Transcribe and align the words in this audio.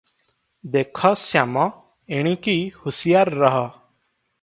"ଦେଖ 0.75 1.11
ଶ୍ୟାମ, 1.25 1.67
ଏଣିକି 2.23 2.57
ହୁସିଆର 2.83 3.41
ରହ 3.47 3.63